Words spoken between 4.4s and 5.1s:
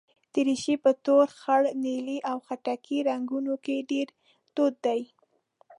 دود ده.